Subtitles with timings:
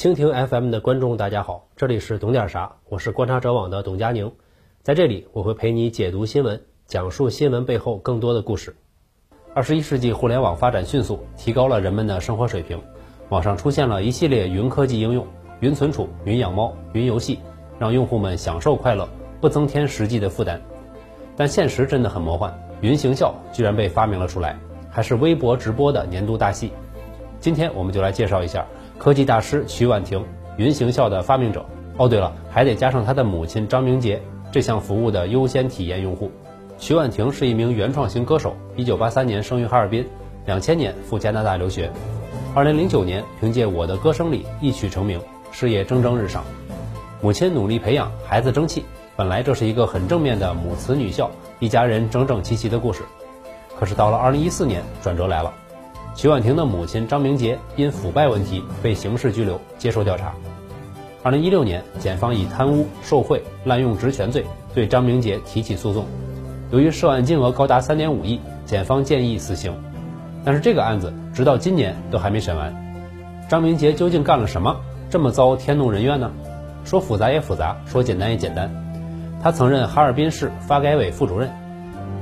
[0.00, 4.32] 蜻蜓 FM 的观众，大家好，这里是懂点啥，我是观察者网的董佳宁，
[4.82, 8.74] 在这里我会陪你解读新闻，讲述新闻背后更多的故事。
[9.52, 12.80] 二十一世纪互联网发展迅速，提高了人们的生活水平，
[13.28, 15.26] 网上出现了一系列云科技应用，
[15.60, 17.38] 云存储、云养猫、云游戏，
[17.78, 19.06] 让用户们享受快乐，
[19.38, 20.58] 不增添实际的负担。
[21.36, 24.58] 但现实真的很魔幻，云行孝居然被发明了出来，
[24.88, 26.72] 还是微博直播的年度大戏。
[27.38, 28.66] 今天我们就来介绍一下。
[29.00, 30.22] 科技大师曲婉婷，
[30.58, 31.64] 云行孝的发明者。
[31.96, 34.20] 哦，对了，还得加上他的母亲张明杰
[34.52, 36.30] 这项服务的优先体验用户。
[36.76, 40.06] 曲婉婷是一名原创型歌手，一九八三年生于哈尔滨，
[40.44, 41.90] 两千年赴加拿大留学，
[42.54, 45.18] 二零零九年凭借《我的歌声里》一曲成名，
[45.50, 46.44] 事业蒸蒸日上。
[47.22, 48.84] 母亲努力培养孩子争气，
[49.16, 53.02] 本来这是一个很正面的母慈女孝、一家人整整齐齐的故事。
[53.78, 55.50] 可是到了二零一四年，转折来了。
[56.14, 60.34] 曲婉婷的母亲张明杰因腐败问题被刑事拘留，接受调查。
[61.22, 66.04] 二零一六年，检方以贪污受贿、滥用职权罪对张明杰提起诉讼。
[66.70, 69.72] 由于涉案金额高达三点五亿，检方建议死刑。
[70.44, 72.74] 但是这个案子直到今年都还没审完。
[73.48, 74.76] 张明杰究竟干了什么，
[75.10, 76.30] 这么遭天怒人怨呢？
[76.84, 78.70] 说复杂也复杂，说简单也简单。
[79.42, 81.50] 他曾任哈尔滨市发改委副主任。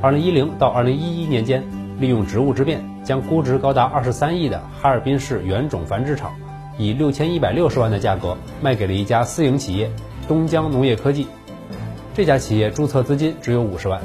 [0.00, 1.64] 二零一零到二零一一年间，
[1.98, 2.80] 利用职务之便。
[3.08, 6.34] 将估值高达二十三亿的哈尔滨市原种繁殖场，
[6.76, 9.90] 以六千一百六十万的价格卖给了一家私营企业
[10.28, 11.26] 东江农业科技。
[12.14, 13.98] 这家企业注册资金只有五十万。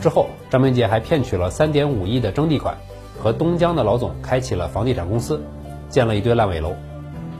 [0.00, 2.76] 之后，张明杰还骗取了三点五亿的征地款，
[3.20, 5.42] 和东江的老总开启了房地产公司，
[5.88, 6.76] 建了一堆烂尾楼。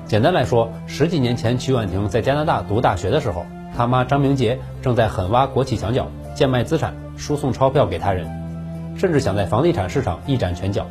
[0.05, 3.47] 简单来说，十几年前曲婉婷在加拿大读大学的时候，
[3.77, 8.42] 他妈张明杰正在狠挖国企墙角，贱卖资产，输送钞票给他人。
[8.97, 10.87] 甚至想在房地产市场一展拳脚。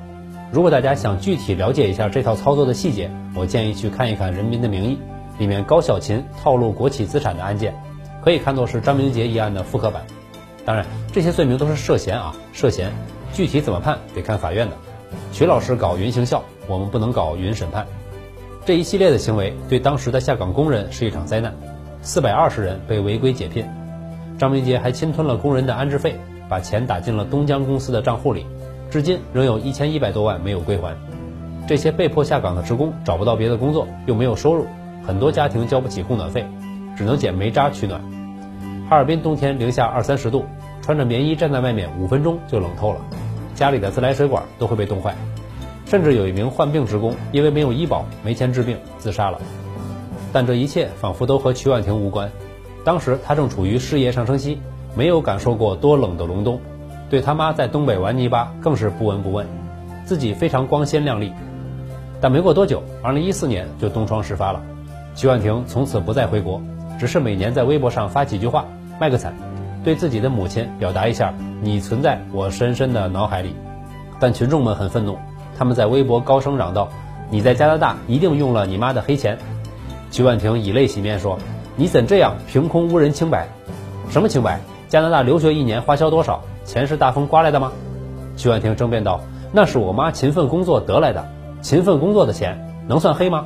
[0.51, 4.99] 如果大家想具体了解一下这套操作的细节，我建议去看一看《人民的名义》
[5.39, 7.73] 里面高小琴套路国企资产的案件，
[8.21, 10.03] 可以看作是张明杰一案的复刻版。
[10.65, 12.91] 当然，这些罪名都是涉嫌啊，涉嫌，
[13.33, 14.75] 具体怎么判得看法院的。
[15.31, 17.87] 徐老师搞云行孝，我们不能搞云审判。
[18.65, 21.55] 这一系列的行为对当时的下岗工人是一场灾难，
[22.01, 23.65] 四百二十人被违规解聘，
[24.37, 26.19] 张明杰还侵吞了工人的安置费。
[26.51, 28.45] 把钱打进了东江公司的账户里，
[28.89, 30.93] 至今仍有一千一百多万没有归还。
[31.65, 34.67] 这些被迫下岗的职工找不到别的工作，又没有收入，
[35.07, 36.45] 很多家庭交不起供暖费，
[36.97, 38.01] 只能捡煤渣取暖。
[38.89, 40.43] 哈尔滨冬天零下二三十度，
[40.81, 42.99] 穿着棉衣站在外面五分钟就冷透了，
[43.55, 45.15] 家里的自来水管都会被冻坏。
[45.85, 49.39] 甚至有一名患病职工因为没有医保没钱治病自杀了。
[50.33, 52.29] 但这一切仿佛都和曲婉婷无关，
[52.83, 54.59] 当时他正处于事业上升期。
[54.95, 56.59] 没有感受过多冷的隆冬，
[57.09, 59.45] 对他妈在东北玩泥巴更是不闻不问，
[60.05, 61.31] 自己非常光鲜亮丽。
[62.19, 64.61] 但没过多久，2014年就东窗事发了，
[65.15, 66.61] 曲婉婷从此不再回国，
[66.99, 68.65] 只是每年在微博上发几句话，
[68.99, 69.33] 卖个惨，
[69.83, 73.55] 对自己的母亲表达一下你存在我深深的脑海里。
[74.19, 75.17] 但群众们很愤怒，
[75.57, 76.87] 他们在微博高声嚷道
[77.31, 79.37] ：“你在加拿大一定用了你妈的黑钱。”
[80.11, 81.39] 曲婉婷以泪洗面说
[81.75, 83.47] ：“你怎这样凭空污人清白？
[84.09, 84.59] 什么清白？”
[84.91, 86.41] 加拿大留学一年花销多少？
[86.65, 87.71] 钱是大风刮来的吗？
[88.35, 89.21] 曲婉婷争辩道
[89.53, 91.25] ：“那是我妈勤奋工作得来的，
[91.61, 93.45] 勤奋工作的钱能算黑吗？”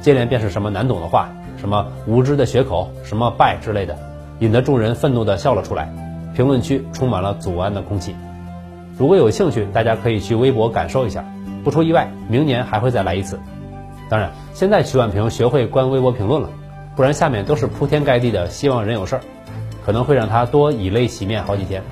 [0.00, 3.98] 接连便是什么难懂的话，什么无知的血口，什么拜之类的，
[4.38, 5.92] 引得众人愤怒地笑了出来。
[6.36, 8.14] 评论区充满了祖安的空气。
[8.96, 11.24] 如果有兴趣，大家可以去微博感受一下。
[11.64, 13.40] 不出意外，明年还会再来一次。
[14.08, 16.48] 当然，现在曲婉婷学会关微博评论了，
[16.94, 19.22] 不然下面都是铺天盖地的希望人有事儿。
[19.90, 21.82] 可能会让他多以泪洗面好几天。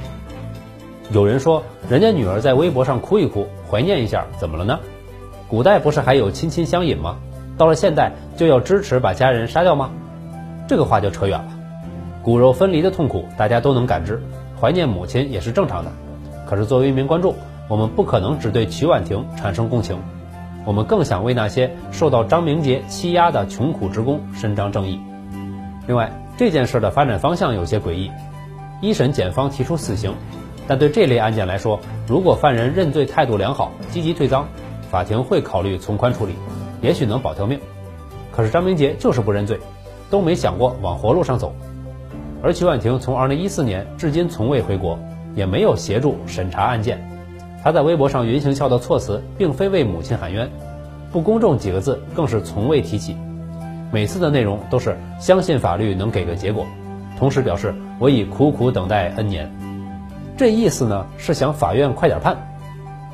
[1.10, 4.78] 有人说，人家女儿在微博上哭一哭，怀念一下，怎么了呢？
[5.48, 7.16] 古代不是还有亲亲相隐吗？
[7.56, 9.91] 到了现代就要支持把家人杀掉吗？
[10.69, 11.48] 这个话就扯远了。
[12.22, 14.22] 骨肉分离的痛苦大家都能感知，
[14.60, 15.91] 怀念母亲也是正常的。
[16.47, 17.34] 可是作为一名观众，
[17.66, 19.98] 我们不可能只对曲婉婷产生共情，
[20.65, 25.00] 我们更想为那些受到张明杰欺压的穷苦职工伸张正义。
[25.89, 26.09] 另外。
[26.38, 28.12] 这件事的发展方向有些诡异，
[28.80, 30.14] 一审检方提出死刑，
[30.68, 34.44] 但对这类案件来说，如果犯人认罪态度良好，积极退赃，
[34.88, 36.34] 法庭会考虑从宽处理，
[36.80, 37.58] 也许能保条命。
[38.30, 39.58] 可是张明杰就是不认罪，
[40.10, 41.52] 都没想过往活路上走。
[42.40, 44.96] 而曲婉婷从2014年至今从未回国，
[45.34, 47.04] 也没有协助审查案件。
[47.64, 50.48] 他在微博上云行笑的措辞，并非为母亲喊冤，
[51.10, 53.16] 不公正几个字更是从未提起。
[53.90, 56.66] 每次的内容都是相信法律能给个结果，
[57.18, 59.50] 同时表示我已苦苦等待 N 年。
[60.36, 62.36] 这意思呢是想法院快点判。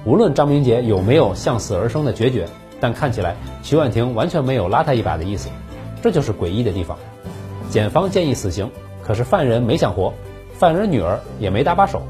[0.04, 2.46] 无论张明杰有没有向死而生的决绝，
[2.80, 5.48] 但看起来徐婉婷完全没有拉他一把的意思，
[6.02, 6.98] 这就是诡异的地方。
[7.70, 8.70] 检方建议死刑，
[9.02, 10.12] 可是犯人没想活，
[10.58, 12.02] 犯人女儿也没搭把手，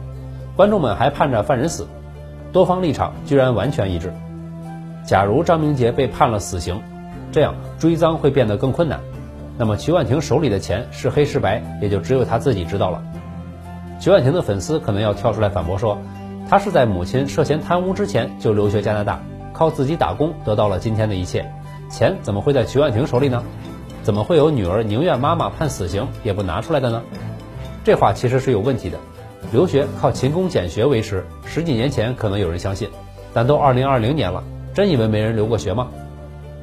[0.56, 1.86] 观众们还盼着犯人死，
[2.52, 4.12] 多方立场居然完全一致。
[5.06, 6.82] 假如张明杰被判了死刑，
[7.34, 9.00] 这样追赃会变得更困难。
[9.58, 13.02] 那么曲婉婷手里的钱是黑是白，也就只有她自己知道了。
[13.98, 15.98] 曲婉婷的粉丝可能要跳出来反驳说，
[16.48, 19.20] 她是在母亲涉嫌贪污之前就留学加拿大，
[19.52, 21.44] 靠自己打工得到了今天的一切，
[21.90, 23.42] 钱怎么会在曲婉婷手里呢？
[24.04, 27.02] 怎么会有女儿宁愿妈妈判死刑也不拿出来的呢？
[27.82, 28.96] 这话其实是有问题的。
[29.50, 32.88] 留学靠勤工俭学维持，十几年前可能有人相信，
[33.32, 34.44] 但都二零二零年了。
[34.72, 35.88] 真以为没人留过学吗？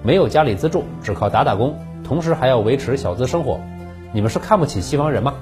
[0.03, 3.59] 没有家里资助，只靠打打工，同时还要维持小资生活，
[4.11, 5.33] 你们是看不起西方人吗？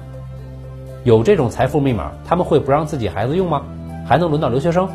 [1.02, 3.62] 有这种财富密码，他们会不让自己孩子用吗？
[4.06, 4.88] 还能轮到留学生？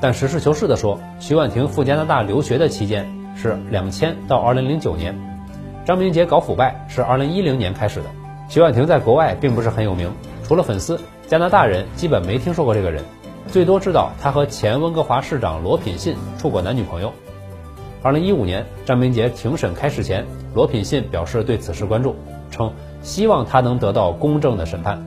[0.00, 5.14] 但实事求是地说，徐婉婷赴加拿大留学的期间是两千到二零零九年，
[5.84, 8.06] 张明杰搞腐败是二零一零年开始的。
[8.48, 10.10] 徐婉婷在国外并不是很有名，
[10.44, 13.04] 除了粉丝，加拿大人基本没听说过这个人。
[13.48, 17.12] 最多知道他和前温哥华市长罗品信处过男女朋友。
[18.02, 20.24] 二零一五年，张明杰庭审开始前，
[20.54, 22.16] 罗品信表示对此事关注，
[22.50, 24.98] 称希望他能得到公正的审判。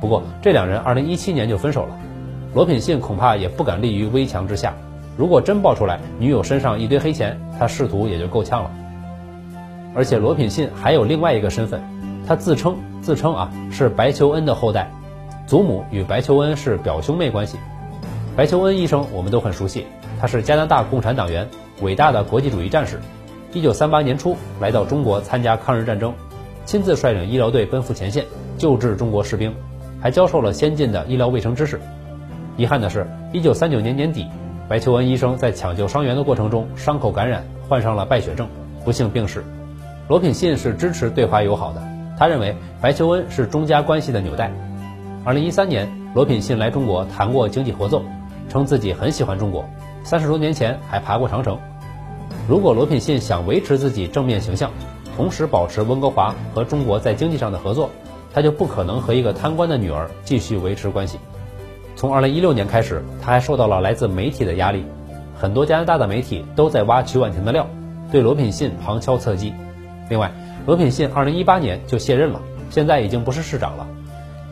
[0.00, 1.96] 不过，这两人二零一七年就分手了。
[2.52, 4.74] 罗品信恐怕也不敢立于危墙之下，
[5.16, 8.70] 如果真爆出来女友身上一堆黑钱，他仕途也就够呛了。
[9.94, 11.80] 而且，罗品信还有另外一个身份，
[12.26, 14.90] 他自称自称啊是白求恩的后代。
[15.46, 17.56] 祖母与白求恩是表兄妹关系。
[18.34, 19.86] 白求恩医生我们都很熟悉，
[20.20, 21.48] 他是加拿大共产党员，
[21.80, 23.00] 伟大的国际主义战士。
[23.52, 26.12] 一九三八年初来到中国参加抗日战争，
[26.64, 28.24] 亲自率领医疗队奔赴前线
[28.58, 29.54] 救治中国士兵，
[30.00, 31.80] 还教授了先进的医疗卫生知识。
[32.56, 34.26] 遗憾的是，一九三九年年底，
[34.68, 38.48] 白求恩医生在抢救伤员的过程中伤口感染，患上了败血症，
[38.84, 39.44] 不幸病逝。
[40.08, 41.82] 罗品信是支持对华友好的，
[42.18, 44.50] 他认为白求恩是中加关系的纽带。
[45.24, 48.02] 二零一三年，罗品信来中国谈过经济合作，
[48.48, 49.64] 称自己很喜欢中国，
[50.06, 51.58] 三十多年前还爬过长城。
[52.48, 54.70] 如果罗品信想维持自己正面形象，
[55.16, 57.90] 同时保持温哥华和中国在经济上的合作，
[58.32, 61.18] 他就不可能和一个贪官的女儿继续维持关系。
[61.96, 64.84] 从二零一六年开始，他还受到了来自媒体的压力，
[65.36, 67.66] 很多加拿大的媒体都在挖曲婉婷的料，
[68.12, 69.52] 对罗品信旁敲侧击。
[70.08, 70.30] 另外，
[70.66, 73.84] 罗品信二零一八年就卸任了，现在已经不是市长了。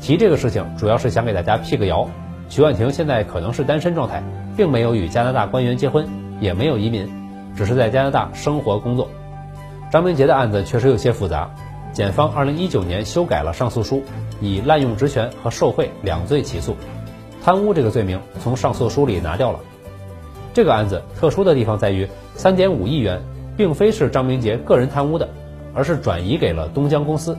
[0.01, 2.11] 提这个事情主要是想给大家辟个谣，
[2.55, 4.23] 徐婉婷现在可能是单身状态，
[4.56, 6.06] 并没有与加拿大官员结婚，
[6.39, 7.12] 也没有移民，
[7.56, 9.11] 只是在加拿大生活工作。
[9.91, 11.51] 张明杰的案子确实有些复杂，
[11.93, 14.05] 检方2019年修改了上诉书，
[14.41, 16.77] 以滥用职权和受贿两罪起诉，
[17.43, 19.59] 贪污这个罪名从上诉书里拿掉了。
[20.53, 23.21] 这个案子特殊的地方在于，3.5亿元
[23.56, 25.29] 并非是张明杰个人贪污的，
[25.75, 27.37] 而是转移给了东江公司。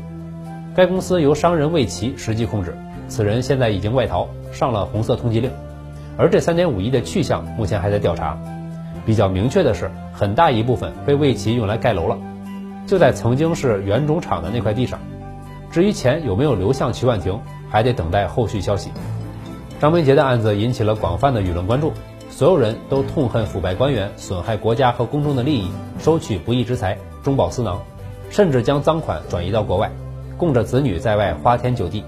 [0.75, 2.75] 该公司由商人魏奇实际控制，
[3.07, 5.51] 此人现在已经外逃，上了红色通缉令。
[6.17, 8.35] 而这三点五亿的去向目前还在调查。
[9.05, 12.17] 比较明确的是，很大一部分被魏奇用来盖楼了，
[12.87, 14.99] 就在曾经是原种厂的那块地上。
[15.69, 18.89] 至于钱有没有流向曲婉婷，还得等待后续消息。
[19.79, 21.91] 张明杰的案子引起了广泛的舆论关注，
[22.29, 25.69] 所有人都痛恨腐败官员损害国家和公众的利益，
[25.99, 27.81] 收取不义之财，中饱私囊，
[28.29, 29.91] 甚至将赃款转移到国外。
[30.37, 32.03] 供着子女在外花天酒地，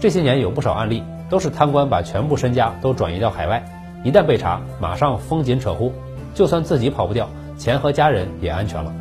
[0.00, 3.64] 这些年有不少案例，都是贪官把全部身家都转移到海外，
[4.04, 5.92] 一旦被查，马上封紧扯呼，
[6.34, 8.92] 就算自己跑不掉，钱和家人也安全了。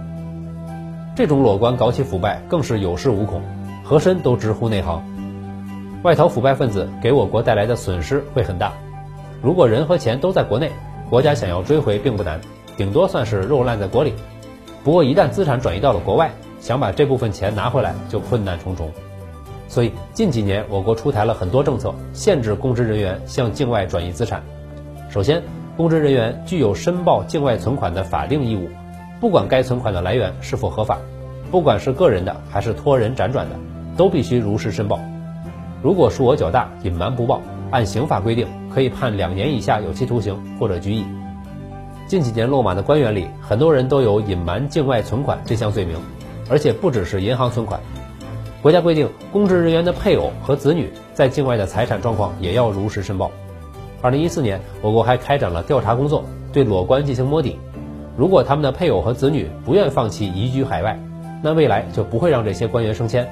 [1.16, 3.42] 这种裸官搞起腐败更是有恃无恐，
[3.84, 5.04] 和珅都直呼内行。
[6.04, 8.72] 外逃腐败分子给我国带来的损失会很大，
[9.42, 10.72] 如果人和钱都在国内，
[11.10, 12.40] 国家想要追回并不难，
[12.78, 14.14] 顶多算是肉烂在锅里。
[14.84, 16.32] 不过一旦资产转移到了国外，
[16.62, 18.90] 想把这部分钱拿回来就困难重重，
[19.70, 24.44] 所以近几年我国出台了很多政策，限制公职人员向境外转移资产。
[25.12, 25.44] 首先，
[25.78, 28.68] 公职人员具有申报境外存款的法定义务，
[29.20, 30.98] 不管该存款的来源是否合法，
[31.52, 33.56] 不管是个人的还是托人辗转的，
[33.96, 35.00] 都必须如实申报。
[35.84, 41.06] 如果数额较大，隐瞒不报，按刑法规定可以判两年以下有期徒刑或者拘役。
[42.08, 45.96] 近几年落马的官员里，很多人都有隐瞒境外存款这项罪名。
[46.52, 47.80] 而且不只是银行存款，
[48.62, 53.32] 国家规定公职人员的配偶和子女在境外的财产状况也要如实申报。
[54.02, 57.58] 二零一四年，我国还开展了调查工作，对裸官进行摸底。
[58.18, 61.00] 如果他们的配偶和子女不愿放弃移居海外，
[61.42, 63.26] 那未来就不会让这些官员升迁。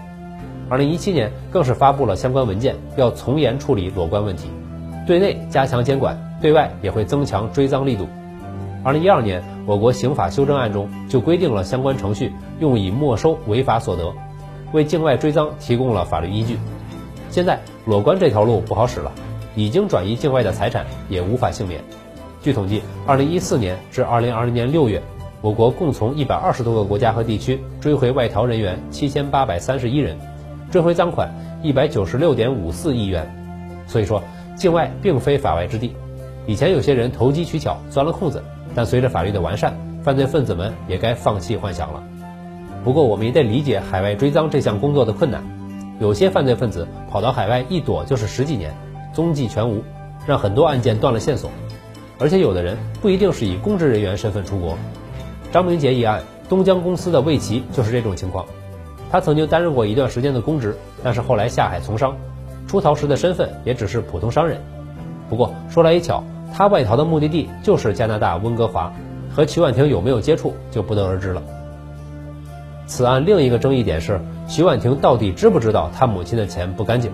[0.69, 4.49] 二零一七年更是发布了相关文件，要从严处理裸官问题，
[5.05, 8.07] 对内加强监管，对外也会增强追赃力度。
[8.81, 12.31] 二零一二年，我国刑法修正案中就规定了相关程序
[12.61, 14.13] 用以没收违法所得，
[14.71, 16.57] 为境外追赃提供了法律依据。
[17.29, 19.11] 现在裸官这条路不好使了，
[19.55, 21.81] 已经转移境外的财产也无法幸免。
[22.41, 25.01] 据统计，2014年至2020年6月，
[25.41, 30.17] 我国共从120多个国家和地区追回外逃人员7831人，
[30.71, 31.29] 追回赃款
[31.63, 33.29] 196.54亿元。
[33.87, 34.21] 所以说，
[34.55, 35.93] 境外并非法外之地。
[36.45, 38.41] 以前有些人投机取巧，钻了空子。
[38.75, 42.03] 但随着法律的完善，犯罪分子们也该放弃幻想了。
[42.83, 45.43] 不过，我们也得理解海外追赃这项工作的困难。
[45.99, 48.73] 有些犯罪分子跑到海外一躲就是十几年，
[49.13, 49.83] 踪迹全无，
[50.25, 51.49] 让很多案件断了线索。
[52.19, 54.77] 而且，有的人不一定是以公职人员身份出国。
[55.51, 58.45] 张明杰一案，东江公司的魏奇就是这种情况。
[59.11, 62.15] 他曾经担任过一段时间的公职，但是后来下海从商，
[62.67, 64.61] 出逃时的身份也只是普通商人。
[65.29, 66.23] 不过说来也巧。
[66.53, 68.91] 他外逃的目的地就是加拿大温哥华，
[69.29, 71.43] 和曲婉婷有没有接触就不得而知了。
[72.87, 77.11] 此案另一个争议点是，徐婉婷到底知不知道她母亲的钱不干净？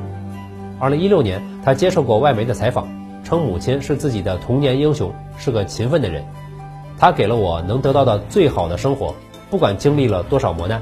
[0.79, 2.87] 二零一六年，她接受过外媒的采访，
[3.23, 6.23] 称母亲是自己的童年英雄，是个勤奋的人。
[6.95, 9.15] 他给了我能得到的最好的生活，
[9.49, 10.81] 不管经历了多少磨难。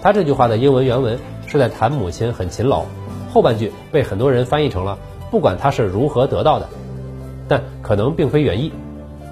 [0.00, 2.84] 他这句话的英文原文是在谈母亲很勤劳，
[3.32, 4.98] 后半句被很多人翻译成了
[5.30, 6.68] 不管他是如何得到的。
[7.46, 8.72] 但可能并非原意，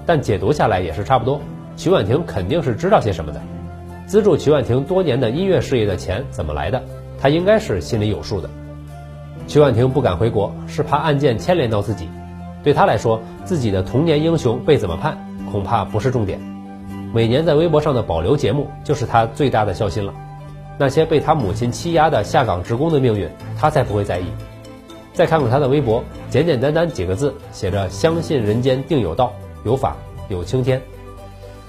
[0.05, 1.41] 但解读下来也是差不多。
[1.75, 3.41] 徐婉婷肯定是知道些什么的，
[4.11, 6.83] 资助曲婉婷多年的音乐事业的钱怎么来的，
[7.17, 8.49] 她应该是心里有数的。
[9.47, 12.09] 曲婉婷不敢回国，是怕案件牵连到自己。
[12.61, 15.17] 对她来说，自己的童年英雄被怎么判，
[15.49, 16.37] 恐怕不是重点。
[17.13, 20.13] 每年在微博上的保留节目，就是她最大的孝心了。
[20.77, 24.25] 那些被她母亲欺压的下岗职工的命运，她才不会在意。
[25.13, 29.31] 再看看他的微博，简简单单几个字，写着“相信人间定有道，
[29.63, 29.95] 有法
[30.27, 30.81] 有青天”。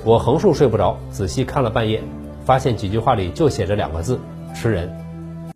[0.03, 2.03] 我横竖睡不着，仔细看了半夜，
[2.45, 4.19] 发现几句话里就写着两个字：
[4.55, 5.02] 吃人。